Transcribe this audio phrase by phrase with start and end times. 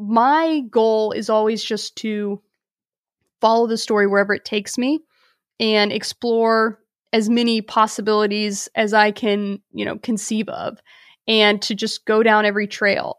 [0.00, 2.40] my goal is always just to
[3.40, 5.00] follow the story wherever it takes me
[5.58, 6.78] and explore
[7.12, 10.78] as many possibilities as I can, you know, conceive of
[11.28, 13.18] and to just go down every trail.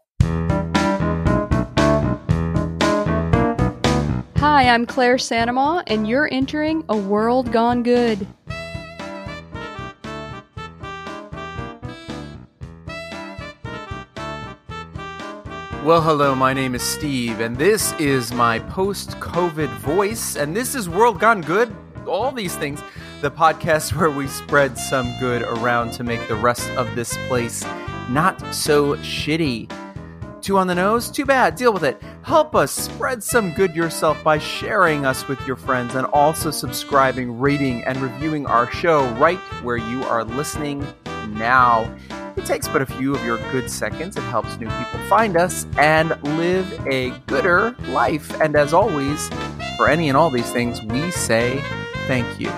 [4.38, 5.48] Hi, I'm Claire St.
[5.48, 8.26] Amant, and you're entering a world gone good.
[15.82, 20.76] Well, hello, my name is Steve, and this is my post COVID voice, and this
[20.76, 21.74] is World Gone Good.
[22.06, 22.80] All these things,
[23.20, 27.64] the podcast where we spread some good around to make the rest of this place
[28.08, 29.81] not so shitty.
[30.42, 31.08] Too on the nose?
[31.08, 31.54] Too bad.
[31.54, 32.02] Deal with it.
[32.22, 37.38] Help us spread some good yourself by sharing us with your friends and also subscribing,
[37.38, 40.84] rating, and reviewing our show right where you are listening
[41.28, 41.94] now.
[42.36, 44.16] It takes but a few of your good seconds.
[44.16, 48.40] It helps new people find us and live a gooder life.
[48.40, 49.28] And as always,
[49.76, 51.62] for any and all these things, we say
[52.08, 52.50] thank you.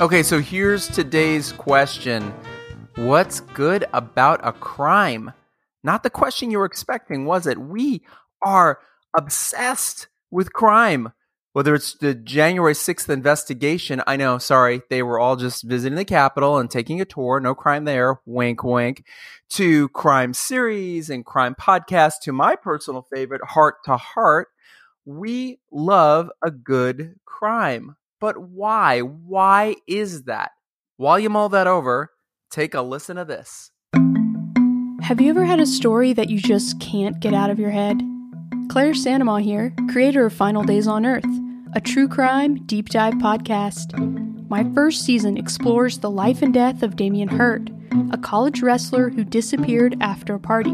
[0.00, 2.32] Okay, so here's today's question
[2.96, 5.32] What's good about a crime?
[5.82, 7.58] Not the question you were expecting, was it?
[7.58, 8.02] We
[8.42, 8.78] are
[9.16, 11.12] obsessed with crime
[11.54, 16.04] whether it's the January 6th investigation, I know, sorry, they were all just visiting the
[16.04, 19.04] Capitol and taking a tour, no crime there, wink, wink,
[19.50, 24.48] to crime series and crime podcasts, to my personal favorite, Hart to Hart.
[25.04, 27.94] We love a good crime.
[28.20, 29.02] But why?
[29.02, 30.50] Why is that?
[30.96, 32.10] While you mull that over,
[32.54, 33.70] take a listen to this.
[35.02, 38.00] Have you ever had a story that you just can't get out of your head?
[38.70, 39.20] Claire St.
[39.20, 41.24] Amant here, creator of Final Days on Earth
[41.74, 43.98] a true crime deep dive podcast.
[44.48, 47.72] My first season explores the life and death of Damien Heard,
[48.12, 50.70] a college wrestler who disappeared after a party.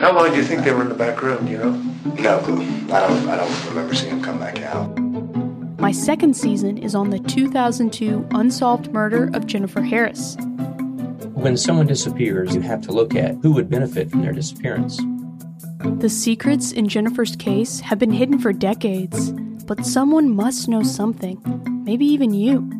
[0.00, 1.72] How long do you think they were in the back room, you know?
[2.18, 2.62] No clue.
[2.90, 4.98] I don't I don't remember seeing him come back out.
[5.78, 10.36] My second season is on the 2002 unsolved murder of Jennifer Harris.
[11.34, 15.00] When someone disappears, you have to look at who would benefit from their disappearance.
[15.98, 19.32] The secrets in Jennifer's case have been hidden for decades
[19.66, 21.40] but someone must know something,
[21.84, 22.70] maybe even you.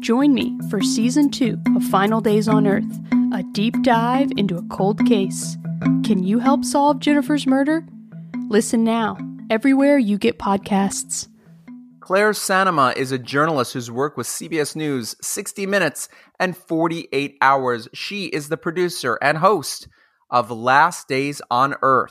[0.00, 2.98] Join me for season two of Final Days on Earth,
[3.32, 5.56] a deep dive into a cold case.
[6.04, 7.84] Can you help solve Jennifer's murder?
[8.48, 9.18] Listen now,
[9.50, 11.28] everywhere you get podcasts.
[12.10, 12.68] Claire St.
[12.68, 16.08] Amant is a journalist who's worked with CBS News, 60 Minutes,
[16.40, 17.86] and 48 Hours.
[17.94, 19.86] She is the producer and host
[20.28, 22.10] of Last Days on Earth.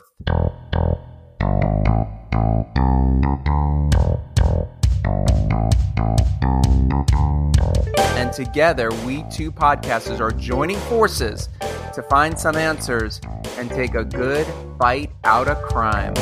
[8.16, 11.50] And together, we two podcasters are joining forces
[11.92, 13.20] to find some answers
[13.58, 14.46] and take a good
[14.78, 16.14] bite out of crime.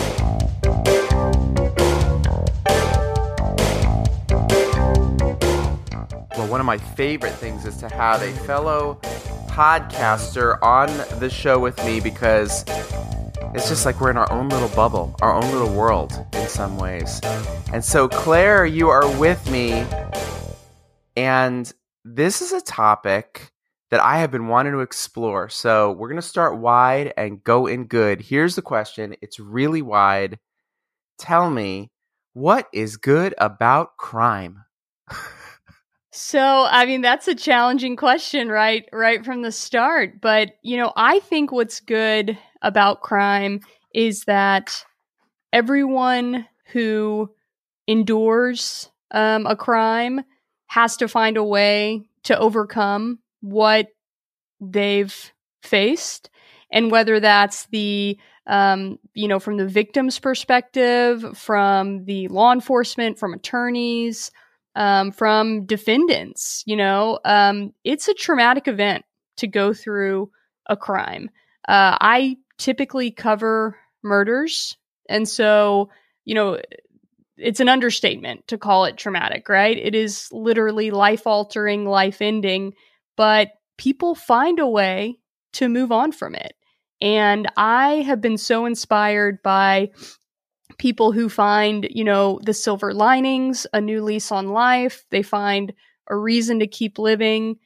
[6.49, 8.99] One of my favorite things is to have a fellow
[9.49, 10.89] podcaster on
[11.21, 12.65] the show with me because
[13.55, 16.79] it's just like we're in our own little bubble, our own little world in some
[16.79, 17.21] ways.
[17.73, 19.85] And so, Claire, you are with me.
[21.17, 21.71] And
[22.05, 23.53] this is a topic
[23.91, 25.51] that I have been wanting to explore.
[25.51, 28.23] So we're going to start wide and go in good.
[28.23, 30.39] Here's the question it's really wide.
[31.19, 31.91] Tell me,
[32.33, 34.65] what is good about crime?
[36.19, 38.89] so, I mean, that's a challenging question, right?
[38.93, 40.21] Right from the start.
[40.21, 43.61] But, you know, I think what's good about crime
[43.95, 44.85] is that
[45.53, 47.31] everyone who
[47.87, 50.23] endures um, a crime
[50.67, 53.89] has to find a way to overcome what
[54.61, 56.31] they've faced
[56.71, 63.19] and whether that's the um, you know from the victim's perspective from the law enforcement
[63.19, 64.31] from attorneys
[64.79, 69.05] um, from defendants you know um, it's a traumatic event
[69.37, 70.31] to go through
[70.67, 71.29] a crime
[71.69, 74.77] uh, i typically cover murders
[75.09, 75.91] and so
[76.25, 76.59] you know
[77.39, 79.77] it's an understatement to call it traumatic, right?
[79.77, 82.75] It is literally life altering, life ending,
[83.17, 85.19] but people find a way
[85.55, 86.55] to move on from it.
[87.01, 89.91] And I have been so inspired by
[90.79, 95.05] people who find, you know, the silver linings, a new lease on life.
[95.11, 95.73] They find
[96.09, 97.59] a reason to keep living.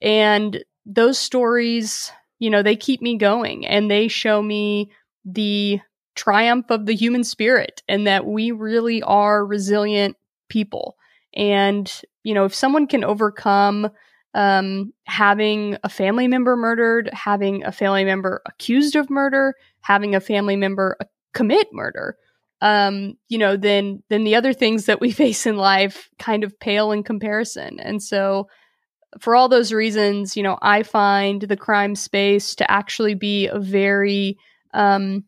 [0.00, 4.90] And those stories, you know, they keep me going and they show me
[5.24, 5.80] the
[6.14, 10.16] triumph of the human spirit and that we really are resilient
[10.48, 10.96] people.
[11.34, 11.90] And,
[12.22, 13.90] you know, if someone can overcome
[14.34, 20.20] um, having a family member murdered, having a family member accused of murder, having a
[20.20, 21.04] family member uh,
[21.34, 22.16] commit murder.
[22.60, 26.58] Um, you know, then then the other things that we face in life kind of
[26.58, 27.78] pale in comparison.
[27.80, 28.48] And so,
[29.20, 33.58] for all those reasons, you know, I find the crime space to actually be a
[33.58, 34.38] very
[34.74, 35.24] um,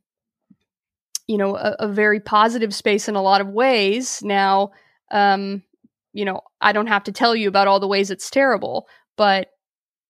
[1.26, 4.20] you know, a, a, very positive space in a lot of ways.
[4.20, 4.72] Now,
[5.12, 5.62] um,
[6.12, 9.48] you know, I don't have to tell you about all the ways it's terrible, but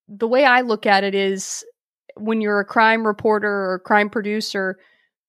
[0.08, 1.62] the way I look at it is
[2.16, 4.78] when you're a crime reporter or crime producer,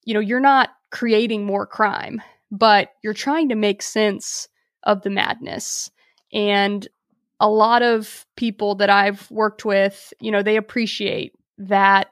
[0.05, 2.21] you know, you're not creating more crime,
[2.51, 4.47] but you're trying to make sense
[4.83, 5.89] of the madness.
[6.33, 6.88] And
[7.39, 12.07] a lot of people that I've worked with, you know, they appreciate that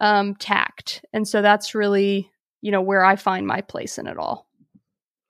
[0.00, 1.04] um, tact.
[1.12, 2.30] And so that's really
[2.64, 4.48] you know, where I find my place in it all.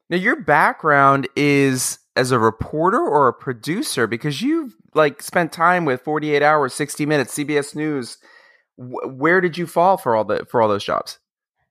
[0.08, 5.84] Now, your background is as a reporter or a producer because you've like spent time
[5.84, 8.18] with 48 hours, 60 minutes, CBS News.
[8.78, 11.18] W- where did you fall for all the for all those jobs?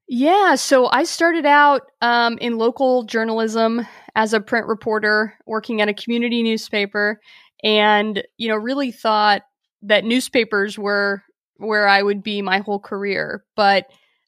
[0.07, 5.87] Yeah, so I started out um, in local journalism as a print reporter, working at
[5.89, 7.19] a community newspaper,
[7.63, 9.43] and you know, really thought
[9.83, 11.23] that newspapers were
[11.57, 13.45] where I would be my whole career.
[13.55, 13.85] But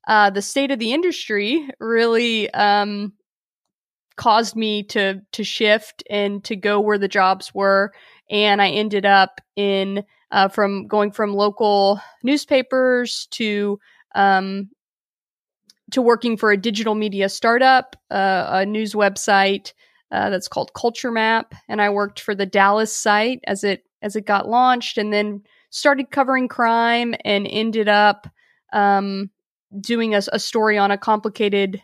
[0.07, 3.13] uh, the state of the industry really um,
[4.15, 7.91] caused me to to shift and to go where the jobs were,
[8.29, 13.79] and I ended up in uh, from going from local newspapers to
[14.15, 14.69] um,
[15.95, 19.71] to working for a digital media startup, uh, a news website
[20.11, 24.17] uh, that's called Culture Map, and I worked for the Dallas site as it as
[24.17, 28.27] it got launched, and then started covering crime and ended up
[28.73, 29.29] um,
[29.79, 31.81] doing a, a story on a complicated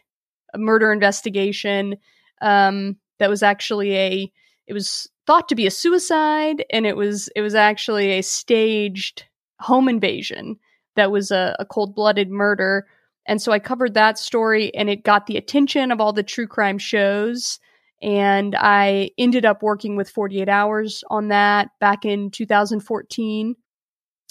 [0.58, 1.96] murder investigation
[2.42, 4.31] um, that was actually a
[4.68, 9.24] it was thought to be a suicide and it was it was actually a staged
[9.62, 10.58] home invasion
[10.98, 12.86] that was a, a cold-blooded murder
[13.25, 16.47] and so i covered that story and it got the attention of all the true
[16.47, 17.59] crime shows
[18.01, 23.56] and i ended up working with 48 hours on that back in 2014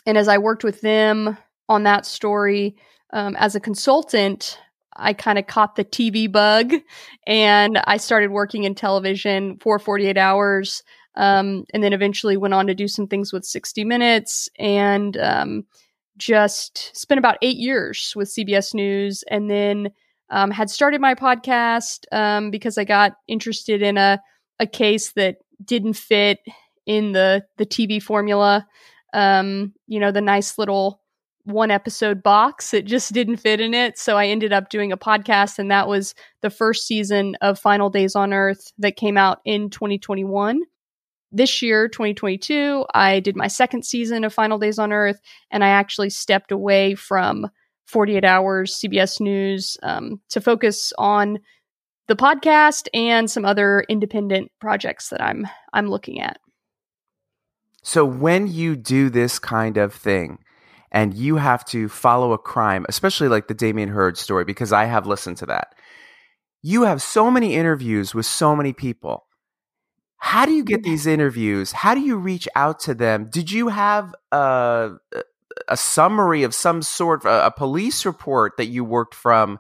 [0.07, 1.37] and as i worked with them
[1.69, 2.77] on that story
[3.13, 4.59] um, as a consultant,
[4.97, 6.73] I kind of caught the TV bug
[7.27, 10.83] and I started working in television for 48 hours.
[11.17, 15.67] Um, and then eventually went on to do some things with 60 Minutes and um,
[16.21, 19.25] just spent about eight years with CBS News.
[19.29, 19.91] And then
[20.29, 24.21] um, had started my podcast um, because I got interested in a,
[24.61, 26.39] a case that didn't fit
[26.87, 28.67] in the, the TV formula.
[29.13, 31.01] Um, you know, the nice little
[31.45, 32.75] one episode box.
[32.75, 33.99] It just didn't fit in it.
[33.99, 37.91] So I ended up doing a podcast, and that was the first season of Final
[37.91, 40.61] Days on Earth that came out in 2021.
[41.33, 45.69] This year, 2022, I did my second season of Final Days on Earth, and I
[45.69, 47.49] actually stepped away from
[47.87, 51.39] 48 Hours CBS News um, to focus on
[52.09, 56.41] the podcast and some other independent projects that I'm I'm looking at.
[57.83, 60.39] So when you do this kind of thing,
[60.93, 64.87] and you have to follow a crime, especially like the Damien Heard story, because I
[64.87, 65.75] have listened to that.
[66.63, 69.27] You have so many interviews with so many people.
[70.21, 71.73] How do you get these interviews?
[71.73, 73.29] How do you reach out to them?
[73.31, 74.93] Did you have a,
[75.67, 79.59] a summary of some sort, a, a police report that you worked from?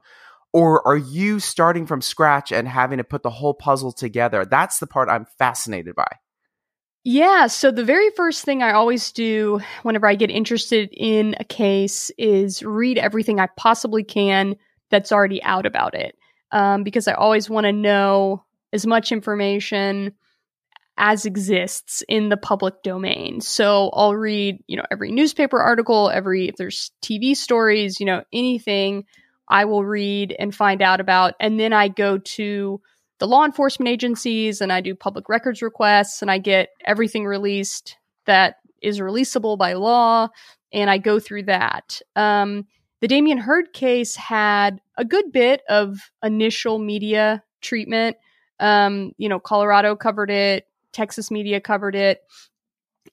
[0.52, 4.44] Or are you starting from scratch and having to put the whole puzzle together?
[4.44, 6.08] That's the part I'm fascinated by.
[7.04, 7.46] Yeah.
[7.46, 12.10] So the very first thing I always do whenever I get interested in a case
[12.18, 14.56] is read everything I possibly can
[14.90, 16.16] that's already out about it.
[16.52, 20.12] Um, because I always want to know as much information
[21.00, 23.40] as exists in the public domain.
[23.40, 28.22] So I'll read, you know, every newspaper article, every, if there's TV stories, you know,
[28.34, 29.06] anything
[29.48, 31.34] I will read and find out about.
[31.40, 32.82] And then I go to
[33.18, 37.96] the law enforcement agencies and I do public records requests and I get everything released
[38.26, 40.28] that is releasable by law
[40.70, 42.02] and I go through that.
[42.14, 42.66] Um,
[43.00, 48.18] the Damien Heard case had a good bit of initial media treatment.
[48.58, 52.22] Um, you know, Colorado covered it, Texas media covered it.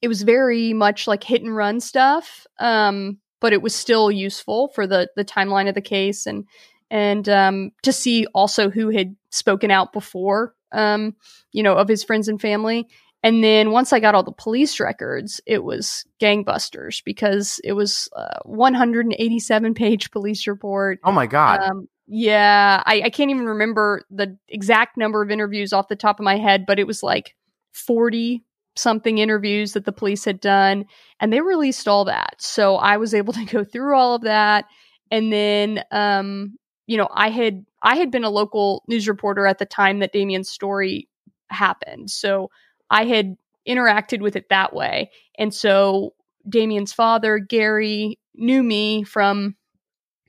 [0.01, 4.69] It was very much like hit and run stuff, um, but it was still useful
[4.69, 6.45] for the the timeline of the case and
[6.89, 11.15] and um, to see also who had spoken out before, um,
[11.51, 12.87] you know, of his friends and family.
[13.23, 18.07] And then once I got all the police records, it was gangbusters because it was
[18.15, 20.99] a 187 page police report.
[21.03, 21.61] Oh my God.
[21.61, 26.19] Um, yeah, I, I can't even remember the exact number of interviews off the top
[26.19, 27.35] of my head, but it was like
[27.77, 28.43] 40
[28.75, 30.85] something interviews that the police had done,
[31.19, 32.35] and they released all that.
[32.39, 34.65] So I was able to go through all of that,
[35.11, 36.57] and then um,
[36.87, 40.13] you know I had I had been a local news reporter at the time that
[40.13, 41.07] Damien's story
[41.49, 42.49] happened, so
[42.89, 46.13] I had interacted with it that way, and so
[46.47, 49.55] Damien's father Gary knew me from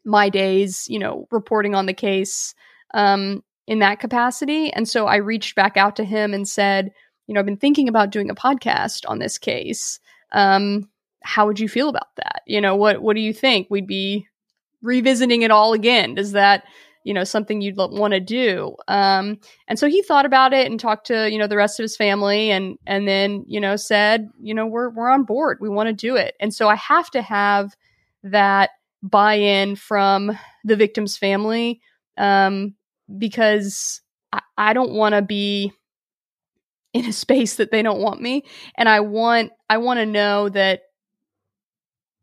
[0.04, 2.54] my days, you know, reporting on the case
[2.94, 4.72] um, in that capacity.
[4.72, 6.90] And so I reached back out to him and said,
[7.28, 10.00] you know, I've been thinking about doing a podcast on this case.
[10.32, 10.88] Um,
[11.23, 12.42] how would you feel about that?
[12.47, 13.68] You know, what what do you think?
[13.70, 14.26] We'd be
[14.82, 16.16] revisiting it all again.
[16.16, 16.64] Does that
[17.04, 20.78] you know something you'd want to do um, and so he thought about it and
[20.78, 24.28] talked to you know the rest of his family and and then you know said
[24.40, 27.11] you know we're we're on board we want to do it and so i have
[27.11, 27.75] to have
[28.25, 28.70] that
[29.02, 31.80] buy-in from the victim's family
[32.18, 32.75] um,
[33.16, 35.73] because I, I don't want to be
[36.92, 38.45] in a space that they don't want me
[38.76, 40.80] and i want i want to know that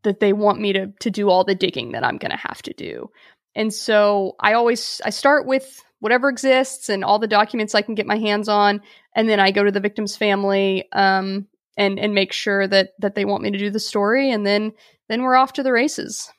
[0.06, 2.62] that they want me to to do all the digging that i'm going to have
[2.62, 3.10] to do.
[3.56, 7.96] And so i always i start with whatever exists and all the documents i can
[7.96, 8.82] get my hands on
[9.16, 13.16] and then i go to the victim's family um, and and make sure that that
[13.16, 14.72] they want me to do the story and then
[15.10, 16.32] then we're off to the races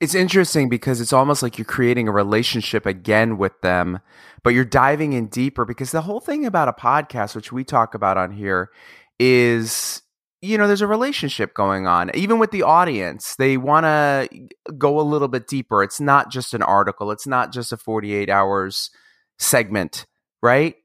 [0.00, 4.00] it's interesting because it's almost like you're creating a relationship again with them,
[4.42, 7.94] but you're diving in deeper because the whole thing about a podcast, which we talk
[7.94, 8.70] about on here,
[9.18, 10.02] is
[10.42, 12.10] you know, there's a relationship going on.
[12.14, 15.82] Even with the audience, they want to go a little bit deeper.
[15.82, 18.90] It's not just an article, it's not just a 48 hours
[19.38, 20.06] segment,
[20.42, 20.76] right?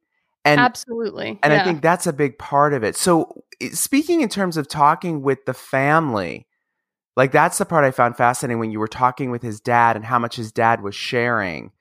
[0.43, 1.39] And absolutely.
[1.43, 1.61] And yeah.
[1.61, 2.95] I think that's a big part of it.
[2.95, 6.47] So, eh, speaking in terms of talking with the family,
[7.15, 10.05] like that's the part I found fascinating when you were talking with his dad and
[10.05, 11.71] how much his dad was sharing.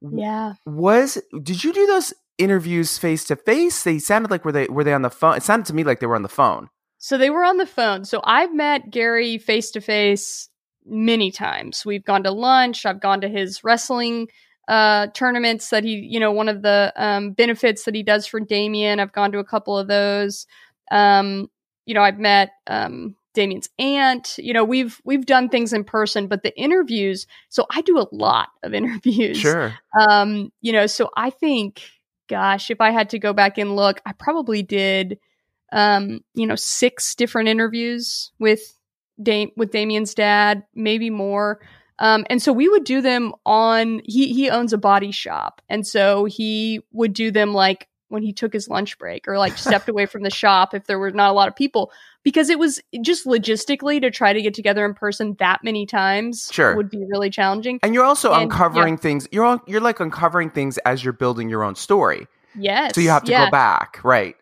[0.00, 0.54] Yeah.
[0.64, 3.82] Was did you do those interviews face to face?
[3.82, 5.36] They sounded like were they were they on the phone?
[5.36, 6.68] It sounded to me like they were on the phone.
[6.98, 8.04] So they were on the phone.
[8.04, 10.48] So I've met Gary face to face
[10.84, 11.84] many times.
[11.84, 12.86] We've gone to lunch.
[12.86, 14.28] I've gone to his wrestling
[14.68, 18.40] uh, tournaments that he, you know, one of the um, benefits that he does for
[18.40, 19.00] Damien.
[19.00, 20.46] I've gone to a couple of those.
[20.90, 21.50] Um,
[21.84, 24.34] you know, I've met um, Damien's aunt.
[24.38, 27.26] You know, we've we've done things in person, but the interviews.
[27.50, 29.38] So I do a lot of interviews.
[29.38, 29.78] Sure.
[30.00, 31.82] Um, you know, so I think,
[32.28, 35.18] gosh, if I had to go back and look, I probably did,
[35.72, 38.76] um, you know, six different interviews with
[39.22, 41.60] Dame with Damien's dad, maybe more.
[41.98, 44.02] Um, and so we would do them on.
[44.04, 48.32] He he owns a body shop, and so he would do them like when he
[48.32, 51.30] took his lunch break or like stepped away from the shop if there were not
[51.30, 51.90] a lot of people
[52.22, 56.48] because it was just logistically to try to get together in person that many times
[56.52, 56.74] sure.
[56.74, 57.78] would be really challenging.
[57.82, 59.00] And you're also and, uncovering yeah.
[59.00, 59.28] things.
[59.30, 62.26] You're you're like uncovering things as you're building your own story.
[62.58, 62.94] Yes.
[62.94, 63.46] So you have to yeah.
[63.46, 64.34] go back, right?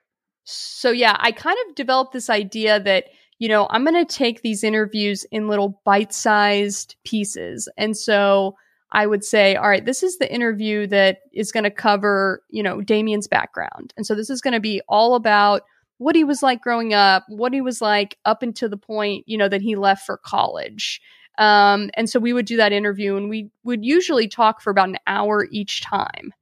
[0.44, 3.06] So yeah, I kind of developed this idea that
[3.38, 8.56] you know I'm going to take these interviews in little bite-sized pieces, and so
[8.94, 12.62] I would say, all right, this is the interview that is going to cover, you
[12.62, 13.92] know, Damien's background.
[13.96, 15.62] And so this is going to be all about
[15.98, 19.36] what he was like growing up, what he was like up until the point, you
[19.36, 21.00] know, that he left for college.
[21.38, 24.90] Um, and so we would do that interview and we would usually talk for about
[24.90, 26.32] an hour each time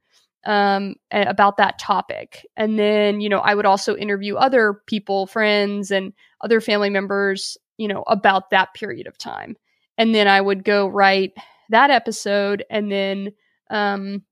[0.44, 2.46] um, about that topic.
[2.54, 7.56] And then, you know, I would also interview other people, friends, and other family members,
[7.78, 9.56] you know, about that period of time.
[9.96, 11.32] And then I would go write
[11.72, 13.32] that episode and then
[13.70, 14.22] um,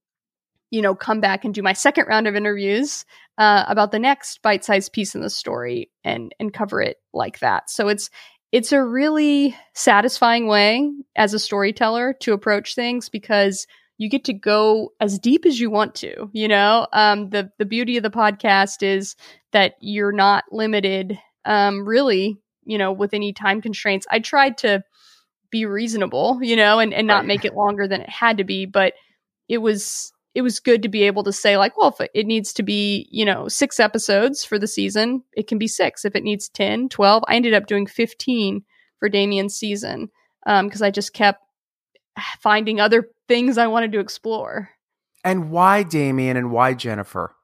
[0.71, 3.05] you know come back and do my second round of interviews
[3.39, 7.71] uh, about the next bite-sized piece in the story and and cover it like that.
[7.71, 8.11] So it's
[8.53, 13.67] it's a really satisfying way as a storyteller to approach things because
[13.97, 16.87] you get to go as deep as you want to you know?
[16.93, 19.17] Um, the the beauty of the podcast is
[19.53, 24.07] that you're not limited um, really you know with any time constraints.
[24.11, 24.85] I tried to
[25.51, 27.27] be reasonable, you know, and, and not right.
[27.27, 28.67] make it longer than it had to be.
[28.67, 28.95] But
[29.49, 32.53] it was it was good to be able to say like, well, if it needs
[32.55, 36.05] to be, you know, six episodes for the season, it can be six.
[36.05, 38.63] If it needs 10, 12, I ended up doing 15
[38.99, 40.09] for Damien's season
[40.45, 41.43] because um, I just kept
[42.41, 44.71] finding other things I wanted to explore.
[45.25, 47.35] And why Damien and why Jennifer?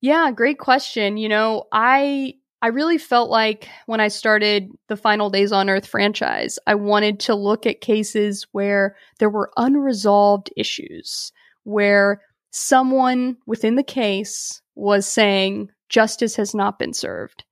[0.00, 1.16] Yeah, great question.
[1.16, 5.86] You know, I I really felt like when I started the Final Days on Earth
[5.86, 11.32] franchise, I wanted to look at cases where there were unresolved issues,
[11.64, 17.44] where someone within the case was saying justice has not been served.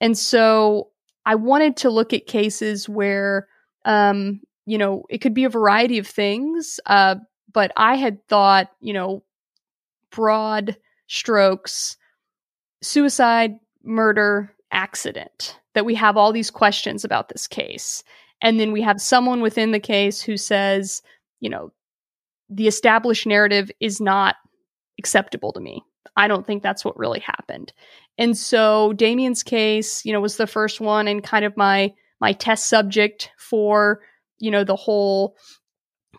[0.00, 0.90] And so
[1.24, 3.48] I wanted to look at cases where,
[3.84, 7.16] um, you know, it could be a variety of things, uh,
[7.52, 9.22] but I had thought, you know,
[10.10, 11.96] broad strokes
[12.82, 18.02] suicide murder accident, that we have all these questions about this case.
[18.40, 21.02] And then we have someone within the case who says,
[21.40, 21.72] you know,
[22.48, 24.36] the established narrative is not
[24.98, 25.82] acceptable to me.
[26.16, 27.72] I don't think that's what really happened.
[28.18, 32.32] And so Damien's case, you know, was the first one and kind of my my
[32.32, 34.00] test subject for,
[34.38, 35.36] you know, the whole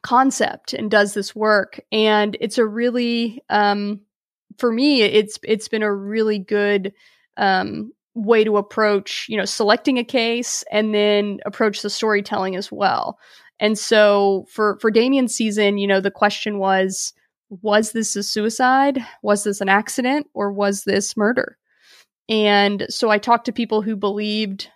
[0.02, 1.80] concept and does this work.
[1.92, 4.02] And it's a really um
[4.58, 6.94] for me it's it's been a really good
[7.38, 12.72] um way to approach, you know, selecting a case and then approach the storytelling as
[12.72, 13.18] well.
[13.60, 17.14] And so for for Damien's season, you know, the question was
[17.62, 19.00] was this a suicide?
[19.22, 21.58] Was this an accident or was this murder?
[22.30, 24.70] And so I talked to people who believed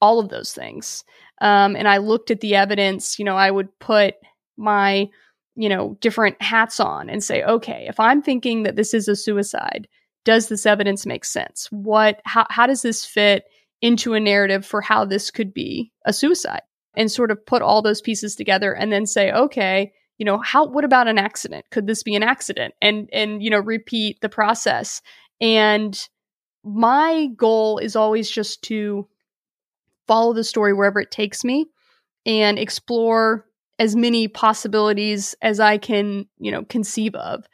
[0.00, 1.04] all of those things.
[1.40, 4.14] Um, and I looked at the evidence, you know, I would put
[4.56, 5.08] my,
[5.54, 9.16] you know, different hats on and say, okay, if I'm thinking that this is a
[9.16, 9.88] suicide,
[10.24, 11.68] does this evidence make sense?
[11.70, 13.44] What, how, how does this fit
[13.80, 16.62] into a narrative for how this could be a suicide?
[16.94, 20.66] And sort of put all those pieces together and then say, okay, you know, how,
[20.66, 21.64] what about an accident?
[21.70, 22.74] Could this be an accident?
[22.82, 25.00] And, and, you know, repeat the process.
[25.40, 25.96] And
[26.64, 29.06] my goal is always just to
[30.08, 31.66] follow the story wherever it takes me
[32.26, 33.46] and explore
[33.78, 37.44] as many possibilities as I can, you know, conceive of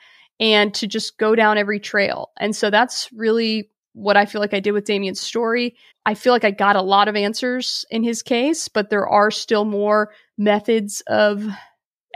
[0.41, 2.31] and to just go down every trail.
[2.39, 5.77] And so that's really what I feel like I did with Damien's story.
[6.05, 9.31] I feel like I got a lot of answers in his case, but there are
[9.31, 11.47] still more methods of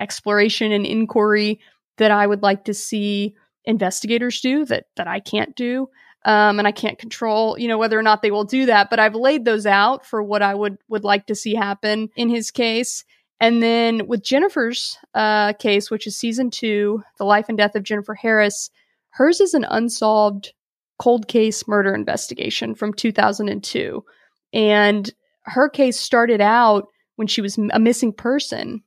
[0.00, 1.60] exploration and inquiry
[1.96, 3.34] that I would like to see
[3.64, 5.88] investigators do that that I can't do.
[6.24, 8.90] Um, and I can't control, you know, whether or not they will do that.
[8.90, 12.28] But I've laid those out for what I would would like to see happen in
[12.28, 13.04] his case.
[13.40, 17.84] And then with Jennifer's uh, case, which is season two, the life and death of
[17.84, 18.70] Jennifer Harris,
[19.10, 20.52] hers is an unsolved
[20.98, 24.04] cold case murder investigation from 2002.
[24.52, 25.10] And
[25.42, 28.82] her case started out when she was a missing person,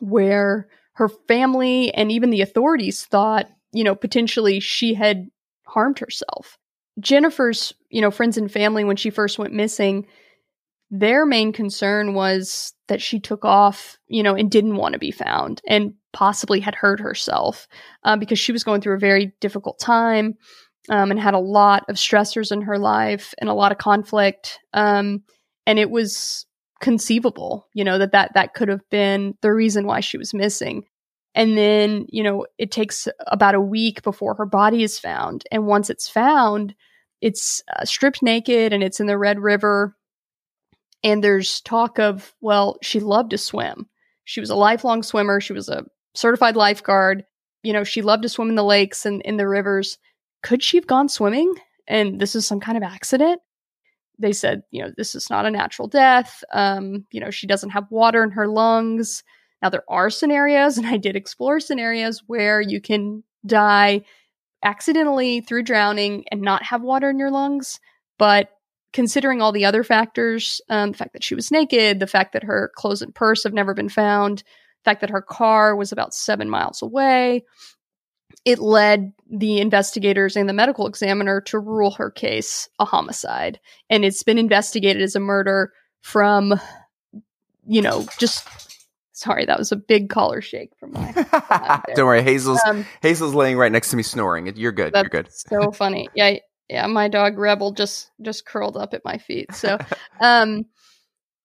[0.00, 5.28] where her family and even the authorities thought, you know, potentially she had
[5.66, 6.58] harmed herself.
[6.98, 10.06] Jennifer's, you know, friends and family, when she first went missing,
[10.90, 15.12] their main concern was that she took off, you know, and didn't want to be
[15.12, 17.68] found and possibly had hurt herself
[18.04, 20.34] uh, because she was going through a very difficult time
[20.88, 24.58] um, and had a lot of stressors in her life and a lot of conflict.
[24.72, 25.22] Um,
[25.66, 26.46] and it was
[26.80, 30.84] conceivable, you know, that, that that could have been the reason why she was missing.
[31.36, 35.44] And then, you know, it takes about a week before her body is found.
[35.52, 36.74] And once it's found,
[37.20, 39.94] it's uh, stripped naked and it's in the Red River
[41.02, 43.86] and there's talk of, well, she loved to swim.
[44.24, 45.40] She was a lifelong swimmer.
[45.40, 45.84] She was a
[46.14, 47.24] certified lifeguard.
[47.62, 49.98] You know, she loved to swim in the lakes and in the rivers.
[50.42, 51.52] Could she have gone swimming
[51.88, 53.40] and this is some kind of accident?
[54.18, 56.44] They said, you know, this is not a natural death.
[56.52, 59.22] Um, you know, she doesn't have water in her lungs.
[59.62, 64.02] Now, there are scenarios, and I did explore scenarios where you can die
[64.62, 67.80] accidentally through drowning and not have water in your lungs.
[68.18, 68.50] But
[68.92, 72.44] considering all the other factors, um, the fact that she was naked, the fact that
[72.44, 76.14] her clothes and purse have never been found, the fact that her car was about
[76.14, 77.44] seven miles away,
[78.44, 83.60] it led the investigators and the medical examiner to rule her case a homicide.
[83.88, 86.58] And it's been investigated as a murder from,
[87.66, 88.48] you know, just
[89.12, 91.12] sorry, that was a big collar shake from my.
[91.94, 94.46] Don't worry, Hazel's um, Hazel's laying right next to me snoring.
[94.56, 94.94] You're good.
[94.94, 95.28] You're good.
[95.30, 96.08] so funny.
[96.14, 96.36] Yeah,
[96.70, 99.52] yeah, my dog Rebel just just curled up at my feet.
[99.52, 99.76] So,
[100.20, 100.66] um,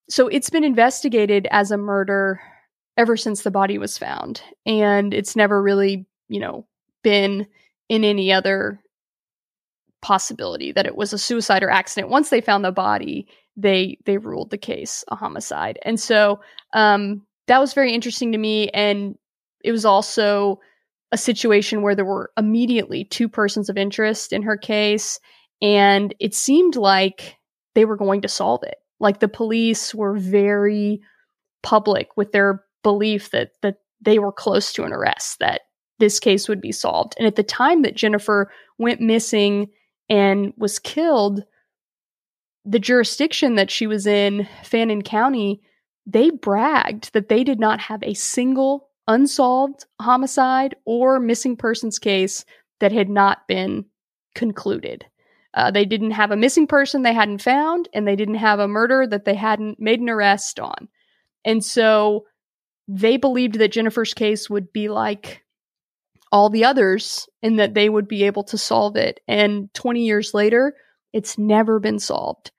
[0.08, 2.40] so it's been investigated as a murder
[2.96, 6.64] ever since the body was found, and it's never really, you know,
[7.02, 7.48] been
[7.88, 8.80] in any other
[10.00, 12.08] possibility that it was a suicide or accident.
[12.08, 16.38] Once they found the body, they they ruled the case a homicide, and so
[16.72, 19.18] um, that was very interesting to me, and
[19.64, 20.60] it was also
[21.12, 25.20] a situation where there were immediately two persons of interest in her case,
[25.62, 27.36] and it seemed like
[27.74, 28.76] they were going to solve it.
[28.98, 31.00] Like the police were very
[31.62, 35.62] public with their belief that that they were close to an arrest, that
[35.98, 37.14] this case would be solved.
[37.18, 39.68] And at the time that Jennifer went missing
[40.08, 41.44] and was killed,
[42.64, 45.62] the jurisdiction that she was in, Fannin County,
[46.06, 52.44] they bragged that they did not have a single unsolved homicide or missing persons case
[52.80, 53.84] that had not been
[54.34, 55.04] concluded.
[55.54, 58.68] Uh, they didn't have a missing person they hadn't found, and they didn't have a
[58.68, 60.88] murder that they hadn't made an arrest on.
[61.44, 62.26] And so
[62.88, 65.44] they believed that Jennifer's case would be like
[66.30, 69.20] all the others and that they would be able to solve it.
[69.26, 70.74] And 20 years later,
[71.12, 72.50] It's never been solved.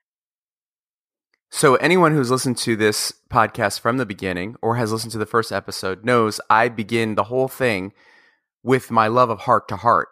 [1.49, 5.25] So, anyone who's listened to this podcast from the beginning or has listened to the
[5.25, 7.93] first episode knows I begin the whole thing
[8.63, 10.09] with my love of Hart to Hart,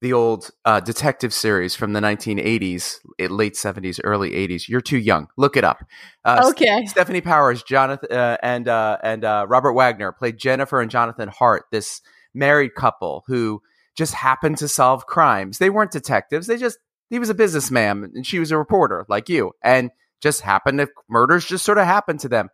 [0.00, 4.68] the old uh, detective series from the 1980s, late 70s, early 80s.
[4.68, 5.26] You're too young.
[5.36, 5.84] Look it up.
[6.24, 6.84] Uh, okay.
[6.84, 11.64] Stefanie Powers, Jonathan, uh, and uh, and uh, Robert Wagner played Jennifer and Jonathan Hart,
[11.72, 12.02] this
[12.34, 13.60] married couple who
[13.96, 15.58] just happened to solve crimes.
[15.58, 16.46] They weren't detectives.
[16.46, 16.78] They just
[17.10, 19.90] he was a businessman and she was a reporter like you, and
[20.22, 22.48] just happened to murders just sort of happened to them.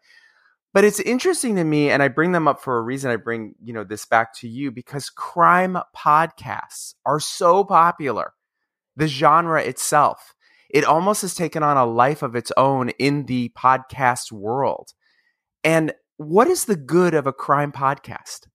[0.73, 3.11] But it's interesting to me, and I bring them up for a reason.
[3.11, 8.33] I bring you know this back to you because crime podcasts are so popular.
[8.97, 10.35] The genre itself,
[10.71, 14.93] it almost has taken on a life of its own in the podcast world.
[15.63, 18.47] And what is the good of a crime podcast?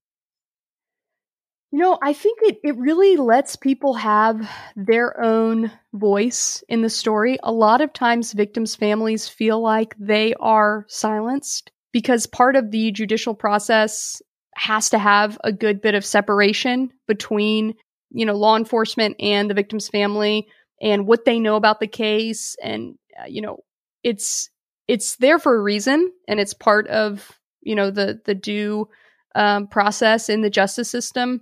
[1.71, 7.38] No, I think it, it really lets people have their own voice in the story.
[7.43, 12.91] A lot of times, victims' families feel like they are silenced because part of the
[12.91, 14.21] judicial process
[14.55, 17.75] has to have a good bit of separation between,
[18.10, 20.47] you know, law enforcement and the victim's family
[20.82, 22.55] and what they know about the case.
[22.63, 23.60] And, uh, you know,
[24.03, 24.49] it's,
[24.88, 28.89] it's there for a reason and it's part of, you know, the, the due
[29.36, 31.42] um, process in the justice system.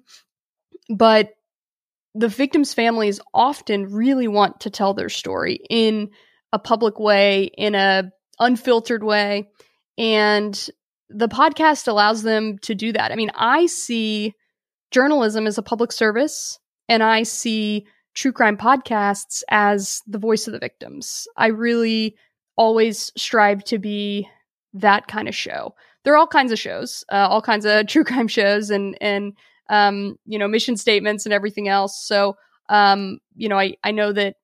[0.90, 1.32] But
[2.16, 6.10] the victims' families often really want to tell their story in
[6.52, 9.50] a public way, in a unfiltered way,
[9.98, 10.70] and
[11.10, 13.12] the podcast allows them to do that.
[13.12, 14.34] I mean, I see
[14.92, 20.54] journalism as a public service, and I see true crime podcasts as the voice of
[20.54, 21.28] the victims.
[21.38, 22.16] I really
[22.56, 24.28] always strive to be
[24.74, 25.76] that kind of show
[26.08, 29.34] there are all kinds of shows, uh, all kinds of true crime shows, and and
[29.70, 32.02] um, you know mission statements and everything else.
[32.02, 32.38] So
[32.70, 34.38] um, you know, I I know that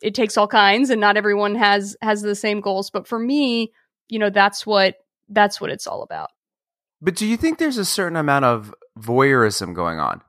[0.00, 2.90] it takes all kinds, and not everyone has has the same goals.
[2.90, 3.72] But for me,
[4.08, 4.94] you know, that's what
[5.28, 6.30] that's what it's all about.
[7.02, 10.22] But do you think there's a certain amount of voyeurism going on?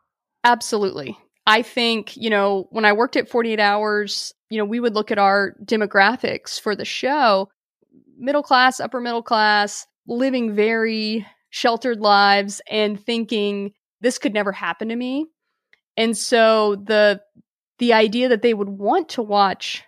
[0.44, 1.16] Absolutely.
[1.46, 5.12] I think, you know, when I worked at 48 Hours, you know, we would look
[5.12, 7.50] at our demographics for the show
[8.20, 14.90] middle class, upper middle class, living very sheltered lives and thinking this could never happen
[14.90, 15.28] to me.
[15.96, 17.22] And so the
[17.78, 19.84] the idea that they would want to watch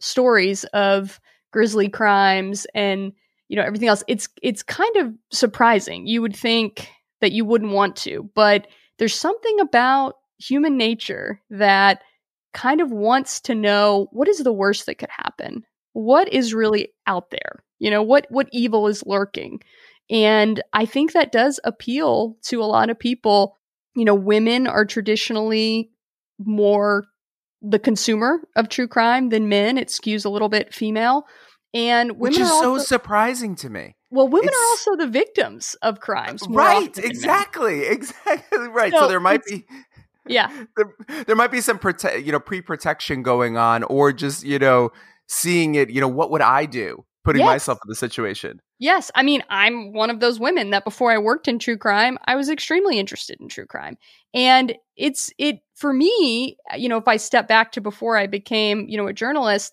[0.00, 1.20] stories of
[1.52, 3.12] grisly crimes and
[3.48, 6.06] you know everything else it's it's kind of surprising.
[6.06, 6.88] You would think
[7.20, 8.66] that you wouldn't want to, but
[8.98, 12.02] there's something about human nature that
[12.52, 15.64] kind of wants to know what is the worst that could happen?
[15.92, 17.62] What is really out there?
[17.82, 19.60] You know, what what evil is lurking?
[20.08, 23.58] And I think that does appeal to a lot of people.
[23.96, 25.90] You know, women are traditionally
[26.38, 27.04] more
[27.60, 29.78] the consumer of true crime than men.
[29.78, 31.24] It skews a little bit female.
[31.74, 33.96] And women Which is also, so surprising to me.
[34.10, 36.42] Well, women It's- are also the victims of crimes.
[36.48, 37.10] Right, often than men.
[37.10, 38.92] exactly, exactly right.
[38.92, 39.64] So So, there might be
[40.26, 40.50] Yeah.
[40.76, 40.94] there,
[41.26, 44.90] there might be some prote- you know pre-protection going on or just you know
[45.26, 47.44] seeing it you know what would i do putting Yes.
[47.44, 51.18] myself in the situation Yes, I mean, I'm one of those women that before I
[51.18, 53.96] worked in true crime, I was extremely interested in true crime.
[54.34, 58.26] And it's it for me, uh, you know, if I step back to before I
[58.26, 59.72] became, you know, a journalist,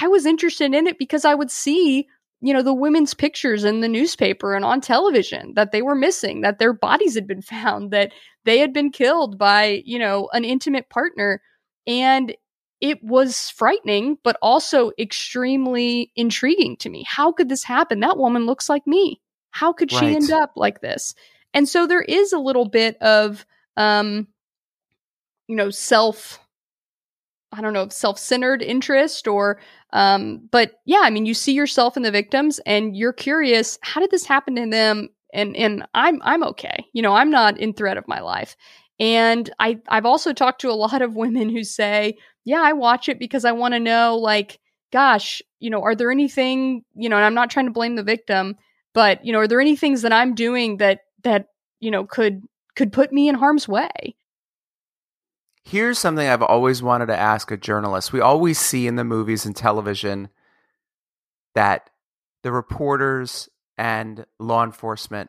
[0.00, 2.06] I was interested in it because I would see,
[2.40, 6.40] you know, the women's pictures in the newspaper and on television that they were missing,
[6.40, 8.12] that their bodies had been found, that
[8.46, 11.42] they had been killed by, you know, an intimate partner.
[11.86, 12.34] And
[12.80, 17.04] it was frightening, but also extremely intriguing to me.
[17.06, 18.00] How could this happen?
[18.00, 19.20] That woman looks like me.
[19.50, 20.16] How could she Right.
[20.16, 21.14] end up like this?
[21.54, 23.44] And so there is a little bit of,
[23.76, 24.28] um,
[25.48, 26.38] you know, self,
[27.52, 29.58] I don't know, self centered interest or,
[29.92, 34.00] um, but yeah, I mean, you see yourself in the victims and you're curious, how
[34.00, 35.08] did this happen to them?
[35.32, 36.84] And, and I'm, I'm okay.
[36.92, 38.56] You know, I'm not in threat of my life.
[39.00, 42.16] And I, I've also talked to a lot of women who say,
[42.48, 44.58] yeah, I watch it because I want to know, like,
[44.90, 48.02] gosh, you know, are there anything, you know, and I'm not trying to blame the
[48.02, 48.56] victim,
[48.94, 52.42] but, you know, are there any things that I'm doing that, that, you know, could,
[52.74, 54.16] could put me in harm's way?
[55.64, 59.44] here's something i've always wanted to ask a journalist we always see in the movies
[59.44, 60.30] and television
[61.54, 61.90] that
[62.42, 65.28] the reporters and law enforcement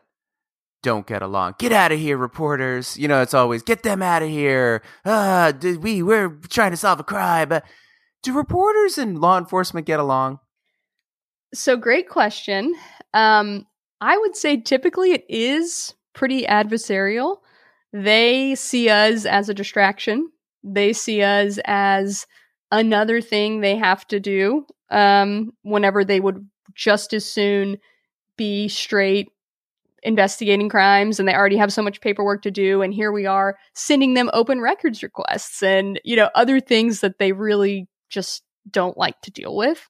[0.82, 1.54] don't get along.
[1.58, 2.96] Get out of here, reporters.
[2.96, 4.82] You know, it's always get them out of here.
[5.04, 7.52] Ah, did we we're trying to solve a crime.
[8.22, 10.40] Do reporters and law enforcement get along?
[11.54, 12.74] So great question.
[13.14, 13.66] Um,
[14.00, 17.38] I would say typically it is pretty adversarial.
[17.92, 20.30] They see us as a distraction.
[20.62, 22.26] They see us as
[22.70, 27.78] another thing they have to do um, whenever they would just as soon
[28.36, 29.28] be straight
[30.02, 33.56] investigating crimes and they already have so much paperwork to do and here we are
[33.74, 38.98] sending them open records requests and you know other things that they really just don't
[38.98, 39.88] like to deal with.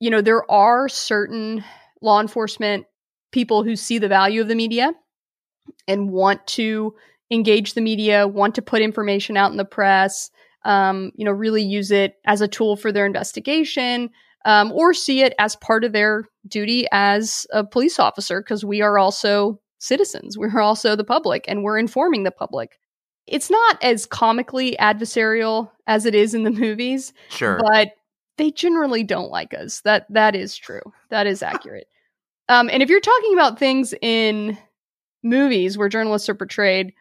[0.00, 1.64] You know there are certain
[2.02, 2.86] law enforcement
[3.32, 4.92] people who see the value of the media
[5.88, 6.94] and want to
[7.30, 10.30] engage the media want to put information out in the press
[10.64, 14.10] um, you know really use it as a tool for their investigation
[14.46, 18.80] um, or see it as part of their duty as a police officer because we
[18.80, 20.38] are also citizens.
[20.38, 22.78] We're also the public and we're informing the public.
[23.26, 27.12] It's not as comically adversarial as it is in the movies.
[27.28, 27.58] Sure.
[27.60, 27.90] But
[28.38, 29.80] they generally don't like us.
[29.80, 30.82] That that is true.
[31.10, 31.88] That is accurate.
[32.48, 34.56] Um, and if you're talking about things in
[35.24, 36.92] movies where journalists are portrayed,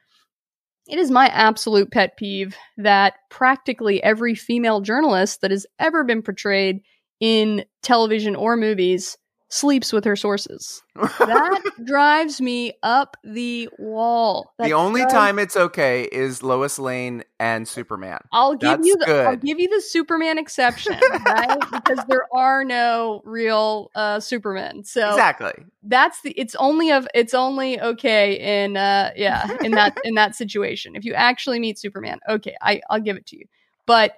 [0.87, 6.23] it is my absolute pet peeve that practically every female journalist that has ever been
[6.23, 6.81] portrayed
[7.19, 9.17] in television or movies
[9.49, 10.81] sleeps with her sources.
[10.95, 14.51] That drives me up the wall.
[14.57, 18.19] That the only drives- time it's okay is Lois Lane and Superman.
[18.31, 21.57] I'll give That's you the I'll give you the Superman exception, right?
[21.71, 24.83] because there are no real uh Supermen.
[24.83, 25.53] So exactly.
[25.83, 30.35] that's the it's only of it's only okay in uh yeah, in that in that
[30.35, 30.95] situation.
[30.95, 33.45] If you actually meet Superman, okay, I I'll give it to you.
[33.85, 34.17] But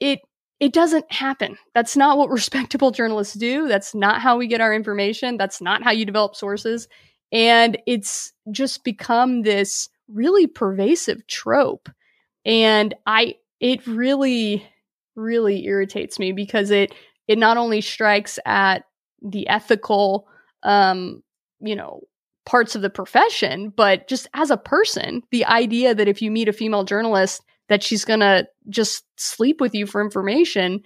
[0.00, 0.20] it
[0.64, 1.58] it doesn't happen.
[1.74, 3.68] That's not what respectable journalists do.
[3.68, 5.36] That's not how we get our information.
[5.36, 6.88] That's not how you develop sources.
[7.30, 11.90] And it's just become this really pervasive trope.
[12.46, 14.66] And I it really
[15.16, 16.94] really irritates me because it
[17.28, 18.84] it not only strikes at
[19.20, 20.26] the ethical
[20.62, 21.22] um
[21.60, 22.00] you know
[22.46, 26.48] parts of the profession but just as a person the idea that if you meet
[26.48, 30.82] a female journalist that she's going to just sleep with you for information.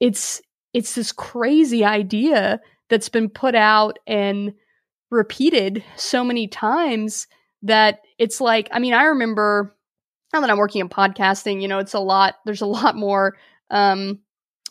[0.00, 0.40] It's
[0.72, 4.52] it's this crazy idea that's been put out and
[5.10, 7.26] repeated so many times
[7.62, 9.74] that it's like i mean i remember
[10.32, 13.36] now that i'm working in podcasting you know it's a lot there's a lot more
[13.70, 14.18] um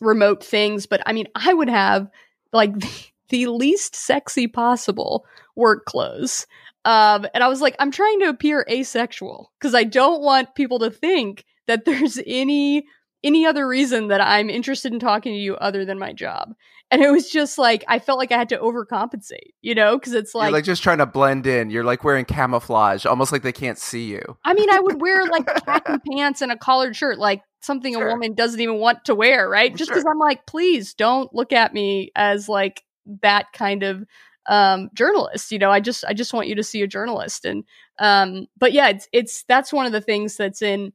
[0.01, 2.09] remote things but i mean i would have
[2.51, 2.89] like the,
[3.29, 6.45] the least sexy possible work clothes
[6.85, 10.79] um and i was like i'm trying to appear asexual because i don't want people
[10.79, 12.85] to think that there's any
[13.23, 16.53] any other reason that i'm interested in talking to you other than my job
[16.91, 20.13] and it was just like i felt like i had to overcompensate you know because
[20.13, 21.69] it's You're like, like just trying to blend in.
[21.69, 24.21] You're like wearing camouflage, almost like they can't see you.
[24.43, 28.09] I mean, I would wear like khaki pants and a collared shirt, like something Sure.
[28.09, 29.73] a woman doesn't even want to wear, right?
[29.73, 30.11] Just because Sure.
[30.11, 32.83] I'm like, please don't look at me as like
[33.21, 34.03] that kind of
[34.47, 37.45] um journalist you know i just i just want you to see a journalist.
[37.45, 37.63] And
[37.99, 40.91] um but yeah it's it's that's one of the things that's in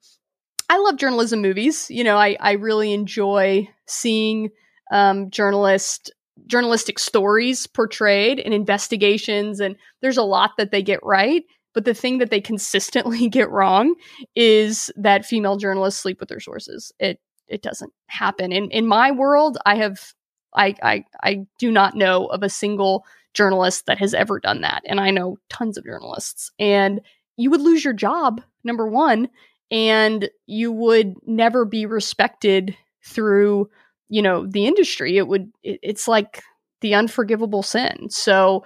[0.68, 1.87] i love journalism movies.
[1.90, 4.50] You know i i really enjoy seeing
[4.90, 6.11] um journalist
[6.46, 11.44] journalistic stories portrayed and investigations and there's a lot that they get right.
[11.74, 13.94] But the thing that they consistently get wrong
[14.34, 16.92] is that female journalists sleep with their sources.
[16.98, 18.52] It it doesn't happen.
[18.52, 20.12] In in my world i have
[20.54, 24.82] i i i do not know of a single journalist that has ever done that
[24.86, 27.00] and i know tons of journalists and
[27.36, 29.28] you would lose your job number 1
[29.70, 33.68] and you would never be respected through
[34.08, 35.16] you know the industry.
[35.16, 36.42] It would it, it's like
[36.80, 38.08] the unforgivable sin.
[38.10, 38.64] So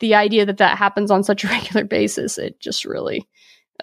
[0.00, 3.26] the idea that that happens on such a regular basis it just really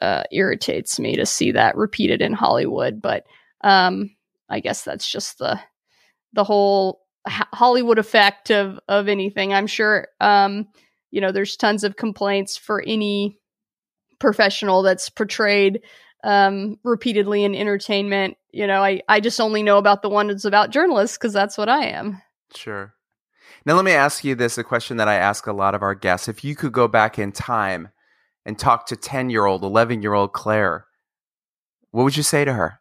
[0.02, 3.26] uh, irritates me to see that repeated in hollywood but
[3.64, 4.10] um
[4.50, 5.60] i guess that's just the
[6.34, 10.68] the whole hollywood effect of of anything i'm sure um
[11.12, 13.38] you know there's tons of complaints for any
[14.20, 15.82] professional that's portrayed
[16.24, 20.46] um repeatedly in entertainment you know i i just only know about the one that's
[20.46, 22.22] about journalists because that's what i am
[22.56, 22.94] Sure.
[23.66, 25.96] Now let me ask you this: a question that I ask a lot of our
[25.96, 26.28] guests.
[26.28, 27.90] If you could go back in time
[28.46, 30.86] and talk to ten-year-old, eleven-year-old Claire,
[31.92, 32.80] what would you say to her?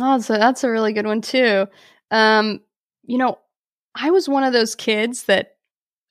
[0.00, 1.66] Oh, so that's a really good one too.
[2.10, 2.60] Um,
[3.02, 3.38] you know,
[3.94, 5.56] I was one of those kids that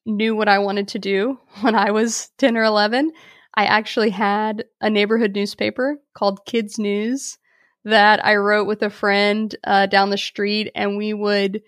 [0.05, 3.11] knew what I wanted to do when I was 10 or 11.
[3.55, 7.37] I actually had a neighborhood newspaper called Kids News
[7.85, 11.61] that I wrote with a friend uh, down the street, and we would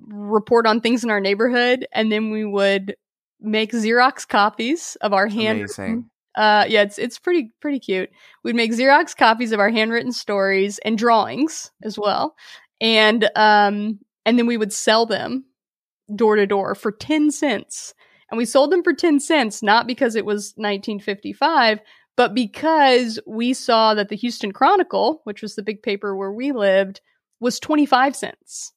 [0.00, 2.96] report on things in our neighborhood, and then we would
[3.40, 6.10] make Xerox copies of our hand Amazing.
[6.34, 8.08] uh yeah it's it's pretty pretty cute
[8.42, 12.34] we'd make xerox copies of our handwritten stories and drawings as well
[12.80, 15.44] and um and then we would sell them
[16.14, 17.94] door to door for 10 cents
[18.30, 21.80] and we sold them for 10 cents not because it was 1955
[22.16, 26.50] But because we saw that the Houston Chronicle, which was the big paper where we
[26.52, 27.02] lived,
[27.40, 28.72] was 25 cents.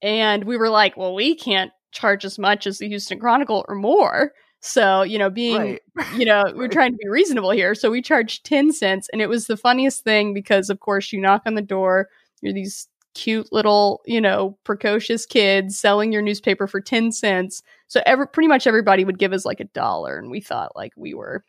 [0.00, 3.74] And we were like, well, we can't charge as much as the Houston Chronicle or
[3.74, 4.32] more.
[4.60, 6.12] So, you know, being, Right.
[6.16, 7.74] you know, we're trying to be reasonable here.
[7.74, 9.08] So we charged 10 cents.
[9.12, 12.08] And it was the funniest thing because, of course, you knock on the door,
[12.40, 17.62] you're these cute little, you know, precocious kids selling your newspaper for 10 cents.
[17.88, 20.18] So every, pretty much everybody would give us like a dollar.
[20.18, 21.44] And we thought like we were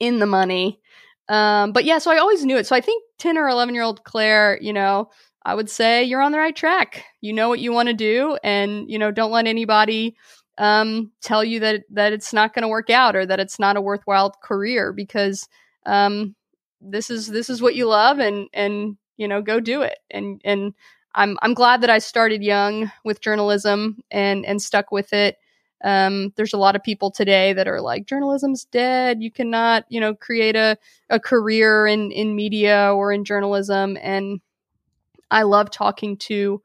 [0.00, 0.80] in the money.
[1.28, 2.66] Um, but yeah, so I always knew it.
[2.66, 5.10] So I think 10 or 11 year old Claire, you know,
[5.44, 7.04] I would say you're on the right track.
[7.20, 10.16] You know what you want to do, and you know, don't let anybody
[10.58, 13.76] um, tell you that that it's not going to work out or that it's not
[13.76, 15.46] a worthwhile career because
[15.86, 16.34] um,
[16.80, 19.98] this is this is what you love, and and you know, go do it.
[20.10, 20.74] And and
[21.14, 25.38] I'm I'm glad that I started young with journalism and and stuck with it.
[25.84, 29.22] Um, there's a lot of people today that are like journalism's dead.
[29.22, 30.78] You cannot, you know, create a,
[31.10, 33.96] a career in in media or in journalism.
[34.00, 34.40] And
[35.30, 36.62] I love talking to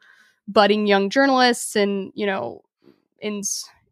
[0.47, 2.61] budding young journalists and you know
[3.19, 3.41] in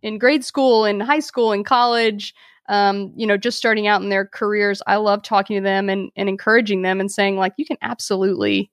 [0.02, 2.34] in grade school in high school in college
[2.70, 6.12] um, you know just starting out in their careers i love talking to them and,
[6.16, 8.72] and encouraging them and saying like you can absolutely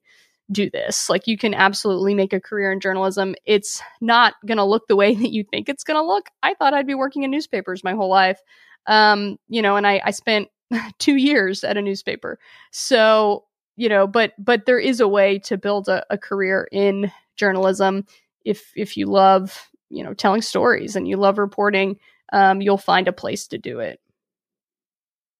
[0.51, 1.09] do this.
[1.09, 3.35] Like you can absolutely make a career in journalism.
[3.45, 6.27] It's not going to look the way that you think it's going to look.
[6.43, 8.39] I thought i'd be working in newspapers my whole life.
[8.85, 10.47] Um, you know and i, I spent
[10.99, 12.39] two years at a newspaper.
[12.71, 17.11] So you know but but there is a way to build a, a career in
[17.35, 18.05] journalism
[18.43, 21.97] if if you love you know telling stories and you love reporting
[22.33, 23.99] um, you'll find a place to do it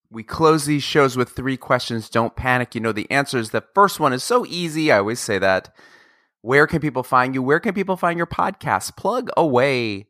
[0.09, 2.09] We close these shows with three questions.
[2.09, 2.73] Don't panic.
[2.75, 3.49] You know the answers.
[3.49, 4.89] The first one is so easy.
[4.91, 5.73] I always say that.
[6.41, 7.43] Where can people find you?
[7.43, 8.95] Where can people find your podcast?
[8.95, 10.07] Plug away.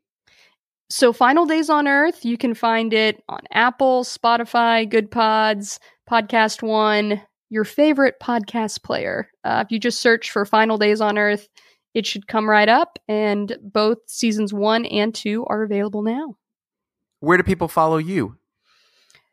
[0.90, 7.20] so final days on earth you can find it on apple spotify Goodpods podcast one
[7.50, 11.48] your favorite podcast player uh, if you just search for final days on earth
[11.94, 16.36] it should come right up and both seasons one and two are available now
[17.20, 18.36] Where do people follow you?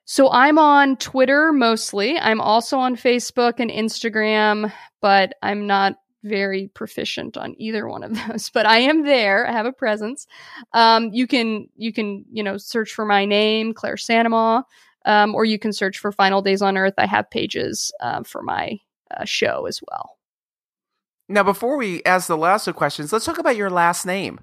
[0.05, 2.19] So I'm on Twitter mostly.
[2.19, 4.71] I'm also on Facebook and Instagram,
[5.01, 8.49] but I'm not very proficient on either one of those.
[8.49, 9.47] But I am there.
[9.47, 10.27] I have a presence.
[10.73, 14.25] Um, you can you can you know search for my name, Claire St.
[14.25, 14.65] Amant,
[15.05, 16.95] um, or you can search for Final Days on Earth.
[16.97, 18.79] I have pages uh, for my
[19.15, 20.17] uh, show as well.
[21.27, 24.41] Now, before we ask the last of questions, let's talk about your last name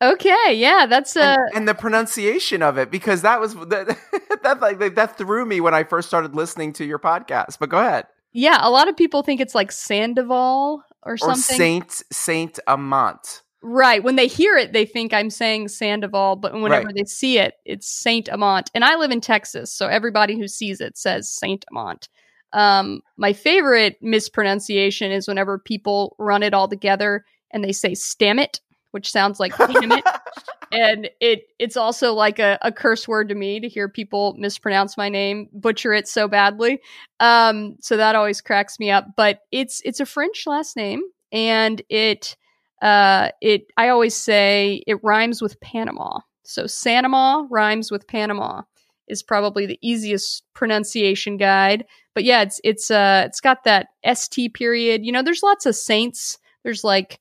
[0.00, 3.96] Okay, yeah, that's uh, and, and the pronunciation of it because that was that,
[4.42, 7.58] that like that threw me when I first started listening to your podcast.
[7.58, 8.06] But go ahead.
[8.32, 8.58] yeah.
[8.60, 11.56] A lot of people think it's like Sandoval or Or something.
[11.56, 13.42] Saint Saint Amant.
[13.60, 14.04] Right.
[14.04, 16.94] When they hear it, they think I'm saying Sandoval, but whenever Right.
[16.94, 18.70] they see it, it's Saint Amant.
[18.72, 22.08] And I live in Texas, so everybody who sees it says Saint Amant.
[22.52, 28.60] Um, my favorite mispronunciation is whenever people run it all together and they say "stammet,"
[28.90, 30.04] which sounds like "damn it,"
[30.72, 34.96] and it it's also like a, a curse word to me to hear people mispronounce
[34.96, 36.80] my name, butcher it so badly.
[37.20, 39.06] Um, so that always cracks me up.
[39.16, 42.36] But it's it's a French last name, and it
[42.82, 46.20] uh, it I always say it rhymes with Panama.
[46.44, 48.62] So Sanama rhymes with Panama
[49.08, 51.84] is probably the easiest pronunciation guide.
[52.14, 55.04] But yeah, it's it's uh it's got that st period.
[55.04, 56.38] You know, there's lots of saints.
[56.64, 57.20] There's like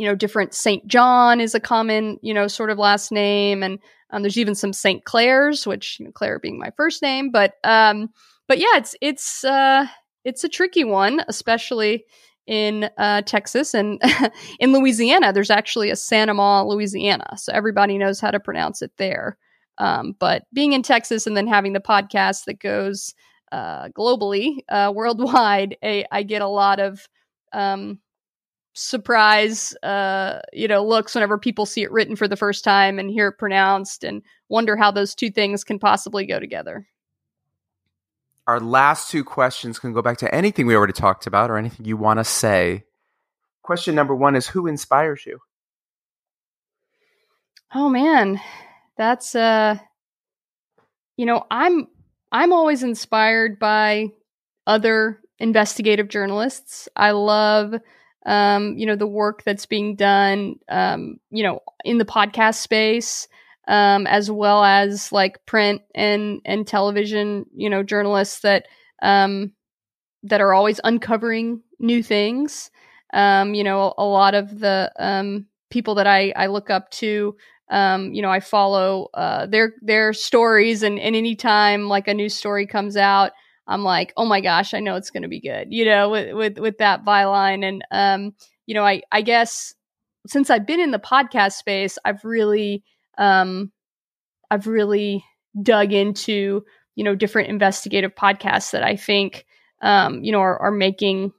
[0.00, 3.78] you know different Saint John is a common you know sort of last name, and
[4.08, 7.30] um, there's even some Saint Clairs, which you know, Claire being my first name.
[7.30, 8.08] But um,
[8.48, 9.86] but yeah, it's it's uh
[10.24, 12.04] it's a tricky one, especially
[12.46, 14.02] in uh, Texas and
[14.58, 15.34] in Louisiana.
[15.34, 16.30] There's actually a St.
[16.30, 19.36] Amant, Louisiana, so everybody knows how to pronounce it there.
[19.76, 23.14] Um, but being in Texas and then having the podcast that goes
[23.52, 27.06] uh, globally, uh, worldwide, I, I get a lot of
[27.52, 27.98] um,
[28.80, 33.10] surprise, uh, you know, looks whenever people see it written for the first time and
[33.10, 36.86] hear it pronounced, and wonder how those two things can possibly go together.
[38.46, 41.86] Our last two questions can go back to anything we already talked about or anything
[41.86, 42.84] you want to say.
[43.62, 45.38] Question number one is Who inspires you?
[47.74, 48.40] Oh man,
[48.96, 49.78] that's uh
[51.16, 51.86] you know, I'm
[52.32, 54.08] I'm always inspired by
[54.66, 56.88] other investigative journalists.
[56.96, 57.74] I love
[58.26, 63.28] um, you know, the work that's being done um, you know, in the podcast space,
[63.68, 68.66] um, as well as like print and and television, you know, journalists that
[69.02, 69.52] um
[70.22, 72.70] that are always uncovering new things.
[73.12, 77.36] Um, you know, a lot of the um people that I I look up to
[77.70, 82.28] um, you know, I follow uh, their their stories, and, and anytime like a new
[82.28, 83.30] story comes out,
[83.70, 86.34] I'm like, oh my gosh, I know it's going to be good, you know, with
[86.34, 88.34] with with that byline, and um,
[88.66, 89.74] you know, I I guess
[90.26, 92.82] since I've been in the podcast space, I've really
[93.16, 93.70] um,
[94.50, 95.24] I've really
[95.62, 96.64] dug into
[96.96, 99.46] you know different investigative podcasts that I think
[99.82, 101.32] um, you know are, are making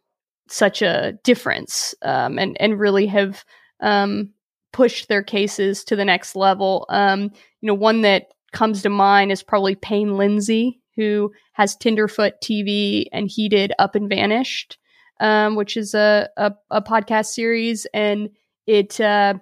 [0.47, 3.43] such a difference um, and and really have
[3.81, 4.31] um,
[4.71, 6.85] pushed their cases to the next level.
[6.89, 7.23] Um,
[7.59, 13.05] you know, one that comes to mind is probably Payne Lindsay, who has Tenderfoot TV
[13.11, 14.77] and he did Up and Vanished,
[15.19, 18.29] um, which is a, a, a podcast series, and
[18.67, 19.35] it uh,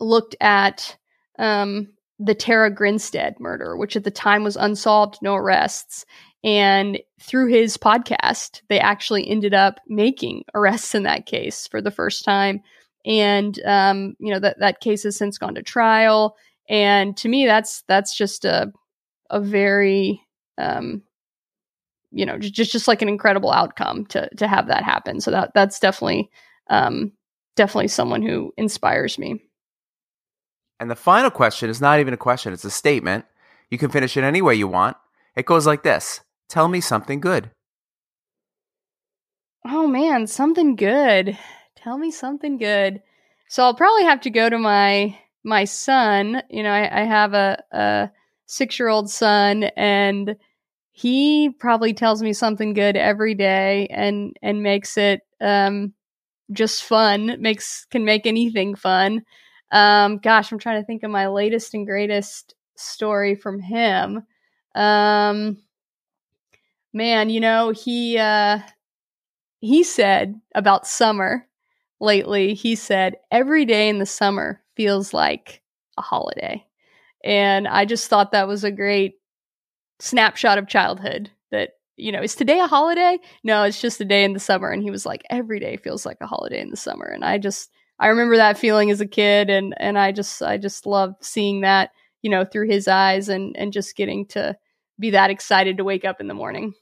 [0.00, 0.96] looked at
[1.38, 1.88] um,
[2.18, 6.04] the Tara Grinstead murder, which at the time was unsolved, no arrests.
[6.44, 11.90] And through his podcast, they actually ended up making arrests in that case for the
[11.90, 12.60] first time.
[13.04, 16.36] And um, you know that that case has since gone to trial.
[16.68, 18.72] And to me, that's that's just a
[19.30, 20.25] a very
[20.58, 21.02] um,
[22.10, 25.20] you know just just like an incredible outcome to to have that happen.
[25.20, 26.30] So that that's definitely
[26.68, 27.12] um,
[27.56, 29.42] definitely someone who inspires me.
[30.78, 33.24] And the final question is not even a question, it's a statement.
[33.70, 34.96] You can finish it any way you want.
[35.34, 37.50] It goes like this Tell me something good.
[39.64, 41.36] Oh man, something good.
[41.74, 43.02] Tell me something good.
[43.48, 46.42] So I'll probably have to go to my my son.
[46.50, 48.10] You know, I, I have a, a
[48.46, 50.36] six year old son, and
[50.96, 55.92] he probably tells me something good every day, and and makes it um,
[56.52, 57.36] just fun.
[57.40, 59.24] Makes can make anything fun.
[59.72, 64.26] Um, gosh, I'm trying to think of my latest and greatest story from him.
[64.74, 65.58] Um,
[66.92, 68.58] man, you know, he uh
[69.60, 71.46] he said about summer
[72.00, 75.62] lately, he said every day in the summer feels like
[75.98, 76.64] a holiday.
[77.24, 79.16] And I just thought that was a great
[79.98, 83.18] snapshot of childhood that, you know, is today a holiday?
[83.42, 84.70] No, it's just a day in the summer.
[84.70, 87.06] And he was like, every day feels like a holiday in the summer.
[87.06, 89.48] And I just, I remember that feeling as a kid.
[89.48, 91.90] And, and I just, I just love seeing that,
[92.22, 94.56] you know, through his eyes and, and just getting to
[94.98, 96.74] be that excited to wake up in the morning.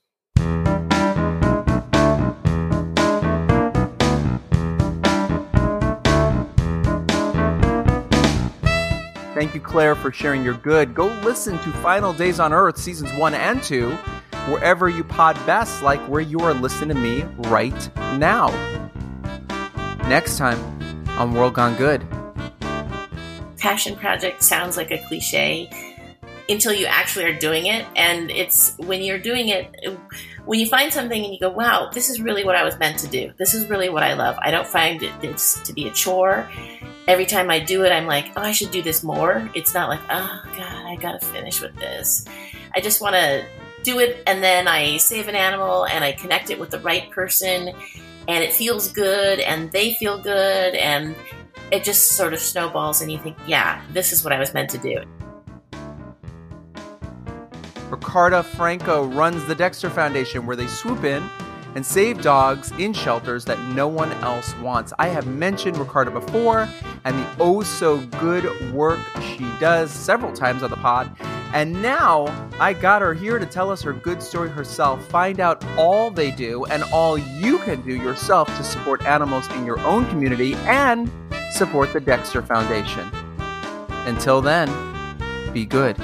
[9.34, 10.94] Thank you, Claire, for sharing your good.
[10.94, 13.90] Go listen to Final Days on Earth, seasons one and two,
[14.48, 18.48] wherever you pod best, like where you are listening to me right now.
[20.08, 20.58] Next time
[21.18, 22.06] on World Gone Good.
[23.58, 25.68] Passion project sounds like a cliche
[26.48, 27.84] until you actually are doing it.
[27.96, 29.98] And it's when you're doing it,
[30.44, 33.00] when you find something and you go, wow, this is really what I was meant
[33.00, 33.32] to do.
[33.36, 34.36] This is really what I love.
[34.40, 36.48] I don't find it to be a chore
[37.06, 39.48] every time I do it, I'm like, oh, I should do this more.
[39.54, 42.24] It's not like, oh, God, I got to finish with this.
[42.74, 43.44] I just want to
[43.82, 47.10] do it and then I save an animal and I connect it with the right
[47.10, 47.68] person
[48.26, 51.14] and it feels good and they feel good and
[51.70, 54.70] it just sort of snowballs and you think, yeah, this is what I was meant
[54.70, 55.04] to do.
[57.90, 61.22] Ricarda Franco runs the Dexter Foundation where they swoop in
[61.74, 64.92] and save dogs in shelters that no one else wants.
[64.98, 66.68] I have mentioned Ricarda before
[67.04, 71.10] and the oh so good work she does several times on the pod.
[71.52, 72.26] And now
[72.58, 75.04] I got her here to tell us her good story herself.
[75.06, 79.64] Find out all they do and all you can do yourself to support animals in
[79.64, 81.10] your own community and
[81.52, 83.08] support the Dexter Foundation.
[84.06, 84.68] Until then,
[85.52, 85.96] be good.